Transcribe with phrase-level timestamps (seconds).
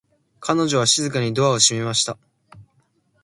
[0.39, 2.17] 彼女は静かにドアを閉めました。